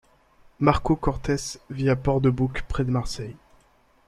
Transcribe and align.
Marco 0.59 0.95
Cortes 0.95 1.59
vit 1.69 1.87
à 1.91 1.95
Port-de-Bouc, 1.95 2.63
près 2.67 2.83
de 2.85 2.89
Marseille. 2.89 3.35